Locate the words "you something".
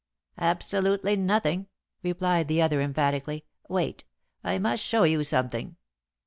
5.03-5.75